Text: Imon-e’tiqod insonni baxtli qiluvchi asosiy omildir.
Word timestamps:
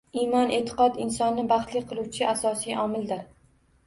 Imon-e’tiqod 0.19 0.95
insonni 1.03 1.43
baxtli 1.51 1.81
qiluvchi 1.91 2.25
asosiy 2.31 2.79
omildir. 2.85 3.23